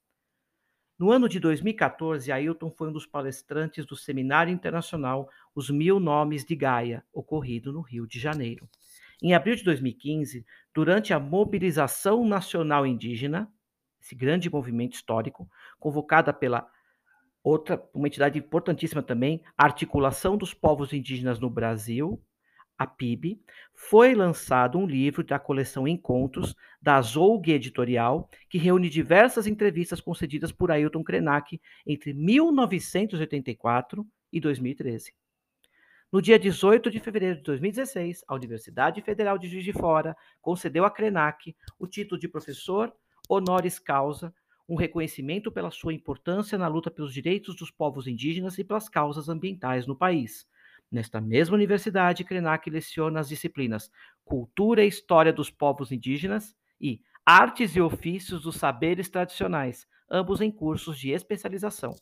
No 0.97 1.11
ano 1.11 1.29
de 1.29 1.41
2014, 1.41 2.31
Ailton 2.31 2.71
foi 2.71 2.89
um 2.89 2.93
dos 2.93 3.05
palestrantes 3.05 3.85
do 3.85 3.97
Seminário 3.97 4.53
Internacional 4.53 5.29
Os 5.53 5.69
Mil 5.69 5.99
Nomes 5.99 6.45
de 6.45 6.55
Gaia, 6.55 7.05
ocorrido 7.13 7.73
no 7.73 7.81
Rio 7.81 8.07
de 8.07 8.21
Janeiro. 8.21 8.69
Em 9.21 9.35
abril 9.35 9.57
de 9.57 9.65
2015, 9.65 10.47
durante 10.73 11.13
a 11.13 11.19
Mobilização 11.19 12.25
Nacional 12.25 12.87
Indígena, 12.87 13.53
esse 14.01 14.15
grande 14.15 14.49
movimento 14.49 14.95
histórico, 14.95 15.49
convocada 15.81 16.33
pela 16.33 16.65
outra, 17.43 17.83
uma 17.93 18.07
entidade 18.07 18.39
importantíssima 18.39 19.03
também, 19.03 19.43
Articulação 19.57 20.37
dos 20.37 20.55
Povos 20.55 20.93
Indígenas 20.93 21.41
no 21.41 21.51
Brasil, 21.51 22.23
a 22.79 22.87
PIB, 22.87 23.41
foi 23.73 24.15
lançado 24.15 24.79
um 24.79 24.87
livro 24.87 25.23
da 25.23 25.39
coleção 25.39 25.87
Encontros, 25.87 26.55
da 26.81 27.01
Zolg 27.01 27.49
Editorial, 27.49 28.29
que 28.49 28.59
reúne 28.59 28.91
diversas 28.91 29.47
entrevistas 29.47 30.01
concedidas 30.01 30.53
por 30.53 30.71
Ailton 30.71 31.05
Krenak 31.05 31.61
entre 31.87 32.13
1984 32.13 34.07
e 34.33 34.41
2013. 34.41 35.13
No 36.11 36.23
dia 36.23 36.39
18 36.39 36.91
de 36.91 37.01
fevereiro 37.01 37.37
de 37.37 37.43
2016, 37.43 38.25
a 38.29 38.35
Universidade 38.35 39.03
Federal 39.03 39.37
de 39.37 39.49
Juiz 39.49 39.65
de 39.65 39.73
Fora 39.73 40.17
concedeu 40.41 40.85
a 40.85 40.91
Krenak 40.91 41.57
o 41.79 41.87
título 41.87 42.21
de 42.21 42.29
professor 42.29 42.93
honoris 43.29 43.79
causa, 43.79 44.33
um 44.69 44.77
reconhecimento 44.77 45.51
pela 45.51 45.71
sua 45.71 45.93
importância 45.93 46.57
na 46.57 46.69
luta 46.69 46.91
pelos 46.91 47.13
direitos 47.13 47.57
dos 47.57 47.71
povos 47.71 48.07
indígenas 48.07 48.59
e 48.59 48.65
pelas 48.65 48.89
causas 48.89 49.29
ambientais 49.29 49.87
no 49.87 49.97
país 49.97 50.47
Nesta 50.95 51.21
mesma 51.21 51.57
universidade, 51.57 52.23
Krenak 52.23 52.71
leciona 52.71 53.19
as 53.19 53.29
disciplinas 53.29 53.91
Cultura 54.25 54.85
e 54.85 54.87
História 54.87 55.33
dos 55.33 55.51
Povos 55.51 55.91
Indígenas 55.91 56.55
e 56.81 57.01
Artes 57.27 57.75
e 57.75 57.81
Ofícios 57.81 58.43
dos 58.43 58.55
Saberes 58.55 59.09
Tradicionais, 59.09 59.89
ambos 60.09 60.41
em 60.41 60.53
cursos 60.53 60.97
de 60.97 61.11
especialização. 61.11 61.97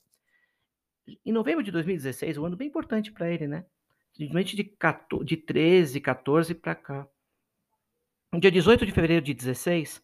Em 1.25 1.33
novembro 1.33 1.65
de 1.65 1.73
2016, 1.73 2.37
um 2.37 2.45
ano 2.45 2.55
bem 2.55 2.69
importante 2.69 3.11
para 3.11 3.33
ele, 3.33 3.49
né? 3.49 3.65
Simplesmente 4.13 4.55
de, 4.55 4.65
14, 4.65 5.25
de 5.25 5.39
13, 5.39 5.99
14 5.99 6.55
para 6.55 6.75
cá. 6.75 7.09
No 8.31 8.39
dia 8.39 8.51
18 8.51 8.85
de 8.85 8.93
fevereiro 8.93 9.25
de 9.25 9.33
16, 9.33 10.03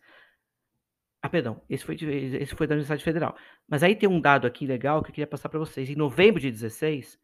ah, 1.21 1.29
perdão, 1.29 1.61
esse 1.69 1.85
foi, 1.85 1.95
esse 1.95 2.55
foi 2.55 2.67
da 2.67 2.73
Universidade 2.73 3.05
Federal. 3.05 3.37
Mas 3.69 3.83
aí 3.83 3.95
tem 3.95 4.09
um 4.09 4.19
dado 4.19 4.47
aqui 4.47 4.67
legal 4.67 5.03
que 5.03 5.11
eu 5.11 5.15
queria 5.15 5.27
passar 5.27 5.51
para 5.51 5.59
vocês. 5.59 5.91
Em 5.91 5.95
novembro 5.95 6.41
de 6.41 6.51
16, 6.51 7.19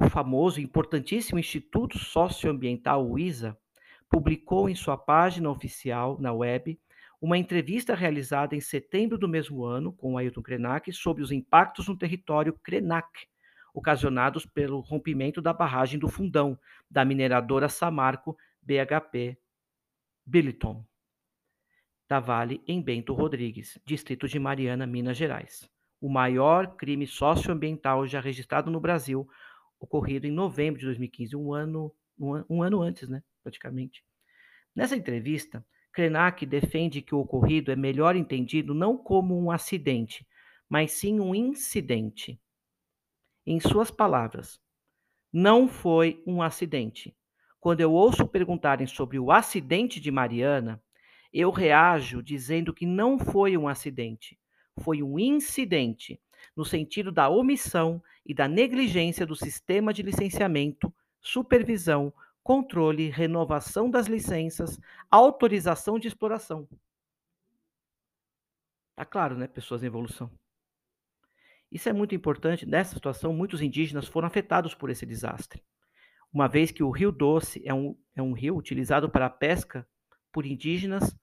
o 0.00 0.08
famoso 0.08 0.58
e 0.58 0.64
importantíssimo 0.64 1.38
Instituto 1.38 1.98
Socioambiental, 1.98 3.06
o 3.06 3.18
ISA, 3.18 3.56
publicou 4.08 4.68
em 4.68 4.74
sua 4.74 4.96
página 4.96 5.50
oficial 5.50 6.18
na 6.18 6.32
web 6.32 6.80
uma 7.20 7.36
entrevista 7.36 7.94
realizada 7.94 8.56
em 8.56 8.60
setembro 8.60 9.18
do 9.18 9.28
mesmo 9.28 9.62
ano 9.62 9.92
com 9.92 10.16
Ailton 10.16 10.40
Krenak 10.40 10.90
sobre 10.90 11.22
os 11.22 11.30
impactos 11.30 11.86
no 11.86 11.98
território 11.98 12.54
Krenak, 12.62 13.26
ocasionados 13.74 14.46
pelo 14.46 14.80
rompimento 14.80 15.42
da 15.42 15.52
barragem 15.52 15.98
do 15.98 16.08
Fundão, 16.08 16.58
da 16.90 17.04
mineradora 17.04 17.68
Samarco 17.68 18.34
BHP 18.62 19.36
Billiton, 20.24 20.82
da 22.08 22.18
Vale, 22.18 22.62
em 22.66 22.80
Bento 22.80 23.12
Rodrigues, 23.12 23.78
distrito 23.84 24.26
de 24.26 24.38
Mariana, 24.38 24.86
Minas 24.86 25.18
Gerais. 25.18 25.70
O 26.00 26.08
maior 26.08 26.76
crime 26.76 27.06
socioambiental 27.06 28.06
já 28.06 28.18
registrado 28.18 28.70
no 28.70 28.80
Brasil, 28.80 29.28
ocorrido 29.80 30.26
em 30.26 30.30
novembro 30.30 30.78
de 30.78 30.86
2015, 30.86 31.34
um 31.34 31.52
ano, 31.52 31.92
um, 32.18 32.44
um 32.48 32.62
ano 32.62 32.82
antes, 32.82 33.08
né, 33.08 33.22
praticamente. 33.42 34.04
Nessa 34.76 34.94
entrevista, 34.94 35.66
Krenak 35.92 36.46
defende 36.46 37.02
que 37.02 37.14
o 37.14 37.18
ocorrido 37.18 37.72
é 37.72 37.76
melhor 37.76 38.14
entendido 38.14 38.74
não 38.74 38.96
como 38.96 39.36
um 39.36 39.50
acidente, 39.50 40.26
mas 40.68 40.92
sim 40.92 41.18
um 41.18 41.34
incidente. 41.34 42.40
Em 43.44 43.58
suas 43.58 43.90
palavras, 43.90 44.60
não 45.32 45.66
foi 45.66 46.22
um 46.26 46.42
acidente. 46.42 47.16
Quando 47.58 47.80
eu 47.80 47.92
ouço 47.92 48.26
perguntarem 48.26 48.86
sobre 48.86 49.18
o 49.18 49.32
acidente 49.32 49.98
de 49.98 50.10
Mariana, 50.10 50.82
eu 51.32 51.50
reajo 51.50 52.22
dizendo 52.22 52.72
que 52.72 52.86
não 52.86 53.18
foi 53.18 53.56
um 53.56 53.68
acidente, 53.68 54.38
foi 54.82 55.02
um 55.02 55.18
incidente, 55.18 56.20
no 56.60 56.64
sentido 56.66 57.10
da 57.10 57.26
omissão 57.30 58.02
e 58.22 58.34
da 58.34 58.46
negligência 58.46 59.24
do 59.24 59.34
sistema 59.34 59.94
de 59.94 60.02
licenciamento, 60.02 60.92
supervisão, 61.18 62.12
controle, 62.42 63.08
renovação 63.08 63.90
das 63.90 64.08
licenças, 64.08 64.78
autorização 65.10 65.98
de 65.98 66.06
exploração. 66.06 66.68
Tá 68.94 69.06
claro, 69.06 69.38
né? 69.38 69.46
Pessoas 69.46 69.82
em 69.82 69.86
evolução. 69.86 70.30
Isso 71.72 71.88
é 71.88 71.94
muito 71.94 72.14
importante. 72.14 72.66
Nessa 72.66 72.92
situação, 72.92 73.32
muitos 73.32 73.62
indígenas 73.62 74.06
foram 74.06 74.28
afetados 74.28 74.74
por 74.74 74.90
esse 74.90 75.06
desastre, 75.06 75.64
uma 76.30 76.46
vez 76.46 76.70
que 76.70 76.82
o 76.82 76.90
Rio 76.90 77.10
Doce 77.10 77.62
é 77.64 77.72
um, 77.72 77.96
é 78.14 78.20
um 78.20 78.34
rio 78.34 78.54
utilizado 78.54 79.08
para 79.08 79.24
a 79.24 79.30
pesca 79.30 79.88
por 80.30 80.44
indígenas 80.44 81.16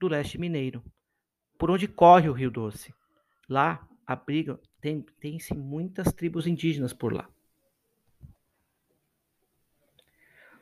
do 0.00 0.08
leste 0.08 0.38
mineiro, 0.38 0.82
por 1.58 1.70
onde 1.70 1.86
corre 1.86 2.30
o 2.30 2.32
Rio 2.32 2.50
Doce. 2.50 2.94
Lá 3.46 3.86
abriga, 4.12 4.60
tem, 4.80 5.02
tem-se 5.20 5.54
muitas 5.54 6.12
tribos 6.12 6.46
indígenas 6.46 6.92
por 6.92 7.12
lá. 7.12 7.28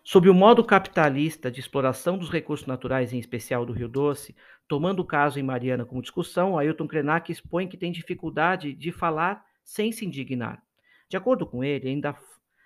Sob 0.05 0.29
o 0.31 0.35
modo 0.35 0.65
capitalista 0.65 1.51
de 1.51 1.61
exploração 1.61 2.17
dos 2.17 2.31
recursos 2.31 2.67
naturais, 2.67 3.13
em 3.13 3.19
especial 3.19 3.67
do 3.67 3.75
Rio 3.75 3.89
Doce, 3.89 4.35
tomando 4.67 5.01
o 5.01 5.05
caso 5.05 5.39
em 5.39 5.43
Mariana 5.43 5.85
como 5.85 6.01
discussão, 6.01 6.59
Ailton 6.59 6.89
Krenak 6.89 7.31
expõe 7.31 7.69
que 7.69 7.77
tem 7.77 7.93
dificuldade 7.93 8.73
de 8.73 8.91
falar 8.91 9.45
sem 9.63 9.93
se 9.93 10.07
indignar. 10.07 10.63
De 11.09 11.17
acordo 11.17 11.47
com 11.47 11.63
ele, 11.63 11.89
ainda, 11.89 12.17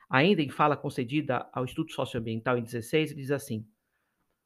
ainda 0.09 0.41
em 0.41 0.49
fala 0.49 0.77
concedida 0.77 1.49
ao 1.53 1.65
Instituto 1.65 1.93
Socioambiental 1.93 2.59
em 2.59 2.63
16, 2.63 3.11
ele 3.11 3.23
diz 3.23 3.33
assim: 3.33 3.67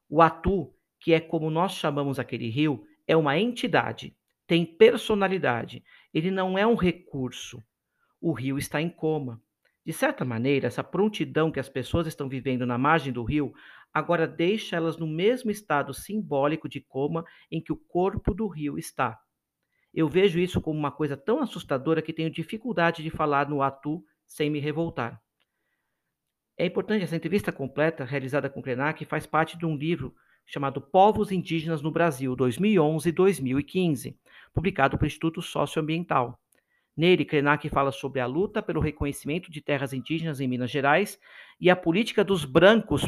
o 0.09 0.23
Atu, 0.23 0.73
que 0.99 1.13
é 1.13 1.21
como 1.21 1.51
nós 1.51 1.73
chamamos 1.73 2.19
aquele 2.19 2.49
rio, 2.49 2.87
é 3.07 3.15
uma 3.17 3.39
entidade, 3.39 4.17
tem 4.47 4.65
personalidade, 4.65 5.83
ele 6.15 6.31
não 6.31 6.57
é 6.57 6.67
um 6.67 6.75
recurso. 6.75 7.63
O 8.21 8.33
rio 8.33 8.59
está 8.59 8.81
em 8.81 8.89
coma. 8.89 9.43
De 9.85 9.93
certa 9.93 10.25
maneira, 10.25 10.67
essa 10.67 10.83
prontidão 10.83 11.51
que 11.51 11.61
as 11.61 11.69
pessoas 11.69 12.07
estão 12.07 12.29
vivendo 12.29 12.67
na 12.67 12.77
margem 12.79 13.13
do 13.13 13.23
rio 13.23 13.53
agora 13.93 14.27
deixa 14.27 14.77
elas 14.77 14.97
no 14.97 15.07
mesmo 15.07 15.51
estado 15.51 15.95
simbólico 15.95 16.69
de 16.69 16.81
coma 16.81 17.25
em 17.51 17.63
que 17.63 17.73
o 17.73 17.77
corpo 17.77 18.35
do 18.35 18.47
rio 18.47 18.79
está. 18.79 19.19
Eu 19.95 20.09
vejo 20.09 20.39
isso 20.39 20.61
como 20.61 20.79
uma 20.79 20.93
coisa 20.93 21.17
tão 21.17 21.41
assustadora 21.41 22.03
que 22.03 22.13
tenho 22.13 22.31
dificuldade 22.31 23.03
de 23.03 23.11
falar 23.11 23.49
no 23.49 23.63
atu 23.63 24.05
sem 24.27 24.51
me 24.51 24.59
revoltar. 24.59 25.23
É 26.59 26.67
importante 26.67 27.05
essa 27.05 27.17
entrevista 27.17 27.51
completa, 27.53 28.05
realizada 28.05 28.51
com 28.51 28.61
Krenak, 28.61 29.05
faz 29.05 29.25
parte 29.25 29.57
de 29.57 29.65
um 29.65 29.77
livro 29.77 30.15
chamado 30.47 30.81
Povos 30.81 31.33
Indígenas 31.33 31.83
no 31.83 31.91
Brasil, 31.91 32.35
2011 32.37 33.09
e 33.09 33.13
2015, 33.13 34.17
publicado 34.55 34.97
pelo 34.97 35.09
Instituto 35.09 35.43
Socioambiental. 35.43 36.41
Nele, 36.97 37.27
Krenak 37.27 37.69
fala 37.69 37.93
sobre 37.93 38.21
a 38.21 38.27
luta 38.27 38.63
pelo 38.63 38.81
reconhecimento 38.81 39.51
de 39.51 39.61
terras 39.61 39.93
indígenas 39.93 40.41
em 40.41 40.49
Minas 40.49 40.71
Gerais 40.71 41.19
e 41.61 41.69
a 41.69 41.77
política 41.77 42.25
dos 42.25 42.45
brancos, 42.45 43.05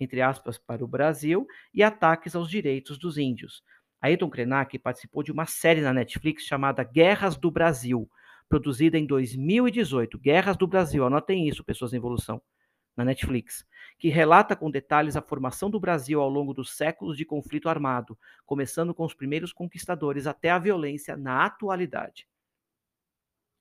entre 0.00 0.22
aspas, 0.22 0.56
para 0.56 0.82
o 0.82 0.88
Brasil 0.88 1.46
e 1.74 1.82
ataques 1.82 2.34
aos 2.34 2.48
direitos 2.48 2.98
dos 2.98 3.18
índios. 3.18 3.62
Ayrton 4.00 4.30
Krenak 4.30 4.78
participou 4.78 5.22
de 5.22 5.32
uma 5.32 5.44
série 5.44 5.80
na 5.80 5.92
Netflix 5.92 6.44
chamada 6.44 6.82
Guerras 6.84 7.36
do 7.36 7.50
Brasil, 7.50 8.08
produzida 8.48 8.96
em 8.96 9.04
2018. 9.04 10.18
Guerras 10.18 10.56
do 10.56 10.66
Brasil, 10.66 11.04
anotem 11.04 11.48
isso, 11.48 11.64
pessoas 11.64 11.92
em 11.92 11.96
evolução, 11.96 12.40
na 12.96 13.04
Netflix, 13.04 13.66
que 13.98 14.08
relata 14.08 14.54
com 14.54 14.70
detalhes 14.70 15.16
a 15.16 15.22
formação 15.22 15.70
do 15.70 15.80
Brasil 15.80 16.20
ao 16.20 16.28
longo 16.28 16.52
dos 16.52 16.76
séculos 16.76 17.16
de 17.16 17.24
conflito 17.24 17.68
armado, 17.68 18.18
começando 18.44 18.94
com 18.94 19.04
os 19.04 19.14
primeiros 19.14 19.52
conquistadores 19.52 20.26
até 20.26 20.50
a 20.50 20.58
violência 20.58 21.16
na 21.16 21.44
atualidade. 21.44 22.28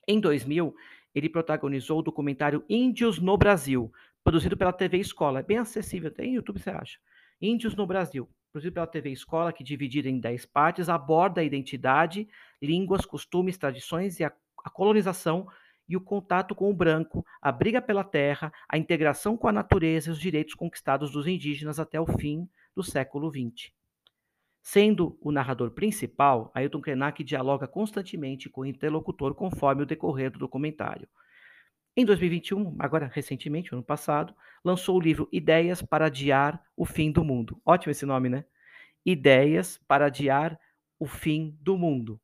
Em 0.08 0.20
2000, 0.20 0.76
ele 1.14 1.30
protagonizou 1.30 2.00
o 2.00 2.04
documentário 2.04 2.64
Índios 2.70 3.20
no 3.20 3.38
Brasil, 3.38 3.92
produzido 4.24 4.58
pela 4.58 4.74
TV 4.74 4.98
Escola. 4.98 5.40
É 5.40 5.44
bem 5.44 5.58
acessível, 5.58 6.12
tem 6.12 6.36
YouTube, 6.36 6.60
você 6.60 6.70
acha? 6.70 7.00
Índios 7.42 7.76
no 7.76 7.88
Brasil, 7.88 8.30
produzido 8.52 8.74
pela 8.74 8.88
TV 8.88 9.12
Escola, 9.12 9.54
que 9.54 9.64
dividida 9.64 10.10
em 10.10 10.20
10 10.20 10.46
partes, 10.48 10.90
aborda 10.90 11.42
a 11.42 11.44
identidade, 11.44 12.28
línguas, 12.62 13.06
costumes, 13.06 13.58
tradições 13.58 14.20
e 14.20 14.26
a, 14.26 14.34
a 14.64 14.70
colonização 14.70 15.48
e 15.88 15.96
o 15.96 16.02
contato 16.02 16.56
com 16.56 16.70
o 16.70 16.74
branco, 16.74 17.26
a 17.42 17.52
briga 17.52 17.82
pela 17.82 18.04
terra, 18.04 18.52
a 18.68 18.78
integração 18.78 19.38
com 19.38 19.48
a 19.48 19.52
natureza 19.52 20.10
e 20.10 20.12
os 20.12 20.20
direitos 20.20 20.54
conquistados 20.54 21.12
dos 21.12 21.28
indígenas 21.28 21.80
até 21.80 22.00
o 22.00 22.06
fim 22.06 22.50
do 22.76 22.84
século 22.84 23.30
XX. 23.30 23.72
Sendo 24.62 25.18
o 25.22 25.32
narrador 25.32 25.72
principal, 25.72 26.52
Ailton 26.56 26.82
Krenak 26.82 27.24
dialoga 27.24 27.68
constantemente 27.68 28.50
com 28.50 28.62
o 28.62 28.66
interlocutor 28.66 29.36
conforme 29.36 29.84
o 29.84 29.86
decorrer 29.86 30.32
do 30.32 30.40
documentário. 30.40 31.08
Em 31.96 32.04
2021, 32.04 32.76
agora 32.80 33.10
recentemente, 33.14 33.72
ano 33.72 33.84
passado, 33.84 34.36
lançou 34.64 34.98
o 34.98 35.00
livro 35.00 35.30
Ideias 35.32 35.82
para 35.82 36.08
Adiar 36.08 36.62
o 36.76 36.84
Fim 36.84 37.12
do 37.12 37.24
Mundo. 37.24 37.62
Ótimo 37.64 37.92
esse 37.92 38.06
nome, 38.06 38.28
né? 38.28 38.44
Ideias 39.06 39.80
para 39.88 40.08
Adiar 40.08 40.60
o 41.00 41.06
Fim 41.06 41.56
do 41.62 41.78
Mundo. 41.78 42.20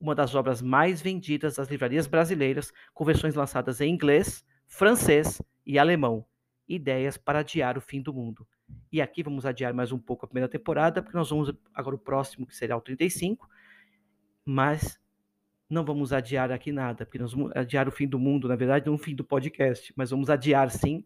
Uma 0.00 0.14
das 0.14 0.34
obras 0.34 0.60
mais 0.60 1.00
vendidas 1.00 1.56
das 1.56 1.68
livrarias 1.68 2.06
brasileiras, 2.06 2.72
com 2.92 3.04
versões 3.04 3.34
lançadas 3.34 3.80
em 3.80 3.92
inglês, 3.92 4.44
francês 4.66 5.40
e 5.64 5.78
alemão. 5.78 6.24
Ideias 6.68 7.16
para 7.16 7.40
Adiar 7.40 7.76
o 7.78 7.80
Fim 7.80 8.00
do 8.00 8.12
Mundo. 8.12 8.46
E 8.90 9.00
aqui 9.00 9.22
vamos 9.22 9.44
adiar 9.44 9.74
mais 9.74 9.92
um 9.92 9.98
pouco 9.98 10.24
a 10.24 10.28
primeira 10.28 10.48
temporada, 10.48 11.02
porque 11.02 11.16
nós 11.16 11.30
vamos 11.30 11.52
agora 11.74 11.96
o 11.96 11.98
próximo, 11.98 12.46
que 12.46 12.56
será 12.56 12.76
o 12.76 12.80
35, 12.80 13.48
mas 14.44 15.00
não 15.68 15.84
vamos 15.84 16.12
adiar 16.12 16.50
aqui 16.52 16.72
nada, 16.72 17.04
porque 17.04 17.18
nós 17.18 17.32
vamos 17.32 17.52
adiar 17.56 17.88
o 17.88 17.92
fim 17.92 18.06
do 18.06 18.18
mundo, 18.18 18.48
na 18.48 18.56
verdade, 18.56 18.86
não 18.86 18.94
o 18.94 18.98
fim 18.98 19.14
do 19.14 19.24
podcast, 19.24 19.92
mas 19.96 20.10
vamos 20.10 20.30
adiar 20.30 20.70
sim 20.70 21.04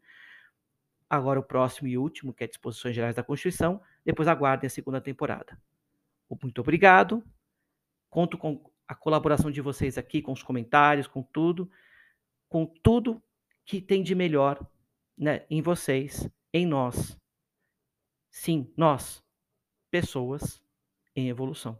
agora 1.09 1.41
o 1.41 1.43
próximo 1.43 1.89
e 1.89 1.97
último, 1.97 2.35
que 2.35 2.45
é 2.45 2.47
Disposições 2.47 2.95
Gerais 2.95 3.17
da 3.17 3.23
Constituição, 3.23 3.81
depois 4.05 4.29
aguardem 4.29 4.67
a 4.67 4.71
segunda 4.71 5.01
temporada. 5.01 5.59
Muito 6.43 6.61
obrigado. 6.61 7.25
Conto 8.11 8.37
com 8.37 8.71
a 8.89 8.95
colaboração 8.95 9.51
de 9.51 9.61
vocês 9.61 9.99
aqui, 9.99 10.21
com 10.23 10.33
os 10.33 10.43
comentários, 10.43 11.07
com 11.07 11.23
tudo, 11.23 11.71
com 12.49 12.67
tudo 12.67 13.23
que 13.65 13.81
tem 13.81 14.03
de 14.03 14.15
melhor 14.15 14.59
né, 15.17 15.45
em 15.51 15.61
vocês, 15.61 16.29
em 16.53 16.67
nós, 16.67 17.19
Sim, 18.31 18.73
nós, 18.77 19.25
pessoas 19.91 20.63
em 21.17 21.29
evolução. 21.29 21.79